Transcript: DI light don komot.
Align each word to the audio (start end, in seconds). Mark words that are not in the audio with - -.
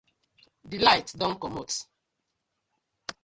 DI 0.69 0.77
light 0.85 1.09
don 1.19 1.33
komot. 1.43 1.73